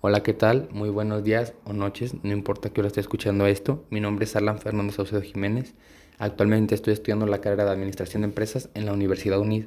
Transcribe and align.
Hola, 0.00 0.22
¿qué 0.22 0.32
tal? 0.32 0.68
Muy 0.70 0.90
buenos 0.90 1.24
días 1.24 1.54
o 1.64 1.72
noches, 1.72 2.14
no 2.22 2.32
importa 2.32 2.70
que 2.70 2.80
hora 2.80 2.86
esté 2.86 3.00
escuchando 3.00 3.48
esto. 3.48 3.84
Mi 3.90 3.98
nombre 3.98 4.26
es 4.26 4.36
Alan 4.36 4.60
Fernando 4.60 4.92
Saucedo 4.92 5.20
Jiménez. 5.22 5.74
Actualmente 6.18 6.76
estoy 6.76 6.92
estudiando 6.92 7.26
la 7.26 7.40
carrera 7.40 7.64
de 7.64 7.72
Administración 7.72 8.22
de 8.22 8.28
Empresas 8.28 8.70
en 8.74 8.86
la 8.86 8.92
Universidad 8.92 9.40
UNID. 9.40 9.64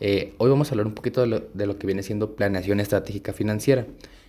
Eh, 0.00 0.34
hoy 0.38 0.50
vamos 0.50 0.68
a 0.68 0.70
hablar 0.72 0.88
un 0.88 0.94
poquito 0.94 1.24
de 1.24 1.66
lo, 1.66 1.78
que 1.78 1.86
viene 1.86 2.02
siendo 2.02 2.34
planeación 2.34 2.80
estratégica 2.80 3.32
financiera. 3.32 3.86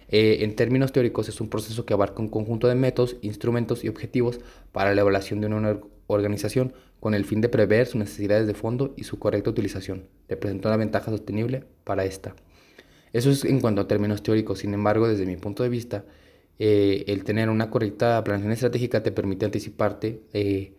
Eh, 0.07 0.37
en 0.41 0.55
términos 0.55 0.91
teóricos 0.91 1.29
es 1.29 1.41
un 1.41 1.49
proceso 1.49 1.83
que 1.83 1.95
abarca 1.95 2.21
un 2.21 2.29
conjunto 2.29 2.67
de 2.67 2.75
métodos, 2.75 3.15
instrumentos 3.23 3.83
y 3.83 3.89
objetivos 3.89 4.39
para 4.71 4.93
la 4.93 5.01
evaluación 5.01 5.41
de 5.41 5.47
una 5.47 5.79
organización 6.05 6.73
con 6.99 7.15
el 7.15 7.25
fin 7.25 7.41
de 7.41 7.49
prever 7.49 7.87
sus 7.87 7.95
necesidades 7.95 8.45
de 8.45 8.53
fondo 8.53 8.93
y 8.97 9.05
su 9.05 9.17
correcta 9.17 9.49
utilización, 9.49 10.03
representa 10.29 10.69
una 10.69 10.77
ventaja 10.77 11.09
sostenible 11.09 11.63
para 11.85 12.05
esta. 12.05 12.35
Eso 13.13 13.29
es 13.29 13.45
en 13.45 13.61
cuanto 13.61 13.81
a 13.81 13.87
términos 13.87 14.23
teóricos, 14.23 14.59
sin 14.59 14.73
embargo, 14.73 15.07
desde 15.07 15.25
mi 15.25 15.37
punto 15.37 15.63
de 15.63 15.69
vista, 15.69 16.03
eh, 16.59 17.05
el 17.07 17.23
tener 17.23 17.49
una 17.49 17.69
correcta 17.69 18.23
planeación 18.23 18.51
estratégica 18.51 19.03
te 19.03 19.11
permite 19.11 19.45
anticiparte, 19.45 20.21
eh, 20.33 20.73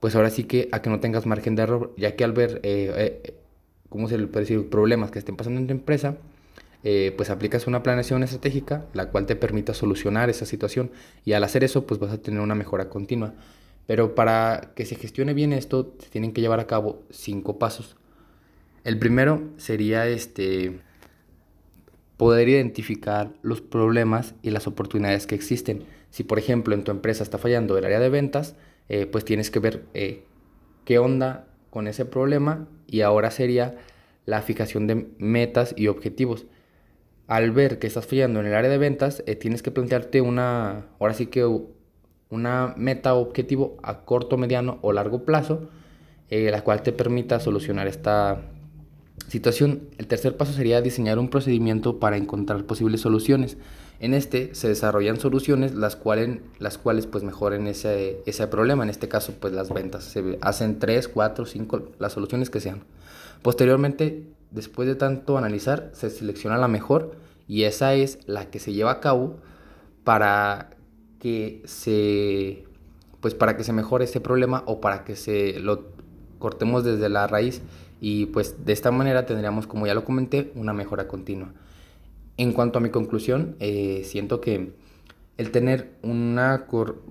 pues 0.00 0.14
ahora 0.14 0.30
sí 0.30 0.44
que 0.44 0.68
a 0.70 0.82
que 0.82 0.90
no 0.90 1.00
tengas 1.00 1.26
margen 1.26 1.56
de 1.56 1.62
error, 1.62 1.92
ya 1.96 2.14
que 2.14 2.24
al 2.24 2.32
ver, 2.32 2.60
eh, 2.62 3.34
¿cómo 3.88 4.08
se 4.08 4.18
le 4.18 4.26
puede 4.28 4.46
decir?, 4.46 4.68
problemas 4.70 5.10
que 5.10 5.18
estén 5.18 5.36
pasando 5.36 5.60
en 5.60 5.66
tu 5.66 5.72
empresa, 5.72 6.16
pues 7.16 7.30
aplicas 7.30 7.66
una 7.66 7.82
planeación 7.82 8.22
estratégica, 8.22 8.84
la 8.92 9.08
cual 9.10 9.24
te 9.24 9.36
permita 9.36 9.72
solucionar 9.72 10.28
esa 10.28 10.44
situación 10.44 10.90
y 11.24 11.32
al 11.32 11.42
hacer 11.42 11.64
eso, 11.64 11.86
pues 11.86 11.98
vas 11.98 12.12
a 12.12 12.18
tener 12.18 12.40
una 12.40 12.54
mejora 12.54 12.90
continua. 12.90 13.32
Pero 13.86 14.14
para 14.14 14.72
que 14.76 14.84
se 14.84 14.94
gestione 14.94 15.32
bien 15.32 15.54
esto, 15.54 15.94
se 15.98 16.10
tienen 16.10 16.32
que 16.34 16.42
llevar 16.42 16.60
a 16.60 16.66
cabo 16.66 17.02
cinco 17.10 17.58
pasos. 17.58 17.96
El 18.84 18.98
primero 18.98 19.42
sería 19.56 20.06
este 20.08 20.80
poder 22.16 22.48
identificar 22.48 23.32
los 23.42 23.60
problemas 23.60 24.34
y 24.42 24.50
las 24.50 24.66
oportunidades 24.66 25.26
que 25.26 25.34
existen. 25.34 25.84
Si 26.10 26.22
por 26.22 26.38
ejemplo 26.38 26.74
en 26.74 26.84
tu 26.84 26.90
empresa 26.90 27.22
está 27.22 27.38
fallando 27.38 27.76
el 27.76 27.84
área 27.84 27.98
de 27.98 28.08
ventas, 28.08 28.56
eh, 28.88 29.06
pues 29.06 29.24
tienes 29.24 29.50
que 29.50 29.58
ver 29.58 29.84
eh, 29.94 30.24
qué 30.84 30.98
onda 30.98 31.46
con 31.70 31.88
ese 31.88 32.04
problema 32.04 32.68
y 32.86 33.00
ahora 33.00 33.30
sería 33.30 33.76
la 34.26 34.42
fijación 34.42 34.86
de 34.86 35.08
metas 35.18 35.74
y 35.76 35.88
objetivos. 35.88 36.46
Al 37.26 37.50
ver 37.50 37.78
que 37.78 37.86
estás 37.86 38.06
fallando 38.06 38.40
en 38.40 38.46
el 38.46 38.54
área 38.54 38.70
de 38.70 38.78
ventas, 38.78 39.22
eh, 39.26 39.34
tienes 39.34 39.62
que 39.62 39.70
plantearte 39.70 40.20
una, 40.20 40.86
ahora 41.00 41.14
sí 41.14 41.26
que 41.26 41.44
una 42.28 42.74
meta 42.76 43.14
o 43.14 43.20
objetivo 43.20 43.76
a 43.82 44.04
corto, 44.04 44.36
mediano 44.36 44.78
o 44.82 44.92
largo 44.92 45.24
plazo, 45.24 45.68
la 46.30 46.64
cual 46.64 46.82
te 46.82 46.90
permita 46.90 47.38
solucionar 47.38 47.86
esta, 47.86 48.42
situación. 49.28 49.88
El 49.98 50.06
tercer 50.06 50.36
paso 50.36 50.52
sería 50.52 50.80
diseñar 50.80 51.18
un 51.18 51.28
procedimiento 51.28 51.98
para 51.98 52.16
encontrar 52.16 52.64
posibles 52.64 53.00
soluciones. 53.00 53.56
En 54.00 54.12
este 54.12 54.54
se 54.54 54.68
desarrollan 54.68 55.18
soluciones 55.18 55.74
las 55.74 55.96
cuales, 55.96 56.38
las 56.58 56.78
cuales 56.78 57.06
pues 57.06 57.24
mejoren 57.24 57.66
ese, 57.66 58.20
ese 58.26 58.46
problema. 58.46 58.84
En 58.84 58.90
este 58.90 59.08
caso 59.08 59.34
pues 59.40 59.52
las 59.52 59.72
ventas. 59.72 60.04
Se 60.04 60.38
hacen 60.40 60.78
3, 60.78 61.08
4, 61.08 61.46
5, 61.46 61.82
las 61.98 62.12
soluciones 62.12 62.50
que 62.50 62.60
sean. 62.60 62.84
Posteriormente, 63.42 64.26
después 64.50 64.88
de 64.88 64.94
tanto 64.94 65.36
analizar, 65.38 65.90
se 65.92 66.10
selecciona 66.10 66.56
la 66.56 66.68
mejor 66.68 67.16
y 67.46 67.64
esa 67.64 67.94
es 67.94 68.18
la 68.26 68.50
que 68.50 68.58
se 68.58 68.72
lleva 68.72 68.92
a 68.92 69.00
cabo 69.00 69.36
para 70.02 70.70
que 71.18 71.62
se 71.64 72.64
pues 73.20 73.34
para 73.34 73.56
que 73.56 73.64
se 73.64 73.72
mejore 73.72 74.04
ese 74.04 74.20
problema 74.20 74.62
o 74.66 74.82
para 74.82 75.04
que 75.04 75.16
se 75.16 75.58
lo 75.58 75.88
cortemos 76.44 76.84
desde 76.84 77.08
la 77.08 77.26
raíz 77.26 77.62
y 78.02 78.26
pues 78.26 78.66
de 78.66 78.74
esta 78.74 78.90
manera 78.90 79.24
tendríamos, 79.24 79.66
como 79.66 79.86
ya 79.86 79.94
lo 79.94 80.04
comenté, 80.04 80.52
una 80.56 80.74
mejora 80.74 81.08
continua. 81.08 81.54
En 82.36 82.52
cuanto 82.52 82.78
a 82.78 82.82
mi 82.82 82.90
conclusión, 82.90 83.56
eh, 83.60 84.02
siento 84.04 84.42
que 84.42 84.74
el 85.38 85.50
tener 85.52 85.94
una 86.02 86.66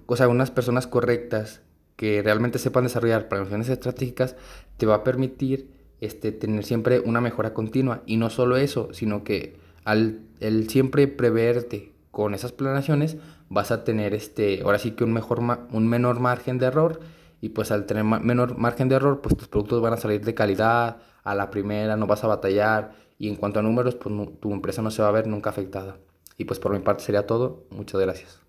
o 0.06 0.16
sea, 0.16 0.28
unas 0.28 0.52
personas 0.52 0.86
correctas 0.86 1.62
que 1.96 2.22
realmente 2.22 2.60
sepan 2.60 2.84
desarrollar 2.84 3.28
planeaciones 3.28 3.70
estratégicas 3.70 4.36
te 4.78 4.86
va 4.86 4.98
a 4.98 5.04
permitir 5.04 5.68
este, 6.00 6.32
tener 6.32 6.64
siempre 6.64 7.00
una 7.00 7.22
mejora 7.22 7.56
continua. 7.56 8.04
Y 8.06 8.18
no 8.18 8.30
solo 8.30 8.58
eso, 8.58 8.90
sino 8.94 9.24
que 9.24 9.56
al 9.86 10.20
el 10.42 10.70
siempre 10.70 11.08
preverte 11.08 11.92
con 12.12 12.36
esas 12.36 12.52
planeaciones 12.52 13.18
vas 13.50 13.72
a 13.72 13.84
tener 13.84 14.14
este, 14.14 14.62
ahora 14.62 14.78
sí 14.78 14.92
que 14.92 15.04
un, 15.04 15.12
mejor 15.12 15.40
un 15.72 15.88
menor 15.88 16.20
margen 16.20 16.60
de 16.60 16.68
error 16.68 17.00
y 17.44 17.50
pues 17.50 17.72
al 17.72 17.86
tener 17.86 18.06
menor 18.06 18.58
margen 18.58 18.88
de 18.88 18.96
error, 18.96 19.20
pues 19.20 19.36
tus 19.36 19.50
productos 19.50 19.82
van 19.82 19.92
a 19.92 19.98
salir 19.98 20.24
de 20.24 20.34
calidad, 20.34 21.00
a 21.26 21.36
la 21.36 21.52
primera 21.52 21.98
no 21.98 22.08
vas 22.08 22.24
a 22.24 22.28
batallar 22.28 22.94
y 23.20 23.28
en 23.28 23.36
cuanto 23.36 23.60
a 23.60 23.62
números, 23.62 23.96
pues 23.96 24.16
tu 24.40 24.54
empresa 24.54 24.82
no 24.82 24.90
se 24.92 25.02
va 25.02 25.10
a 25.10 25.12
ver 25.12 25.28
nunca 25.28 25.50
afectada. 25.50 25.98
Y 26.38 26.46
pues 26.46 26.62
por 26.62 26.72
mi 26.72 26.80
parte 26.80 27.04
sería 27.04 27.28
todo. 27.28 27.66
Muchas 27.70 28.00
gracias. 28.00 28.43